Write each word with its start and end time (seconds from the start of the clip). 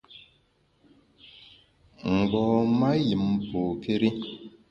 Mgbom-a 2.13 2.89
yùm 3.09 3.25
pokéri. 3.49 4.09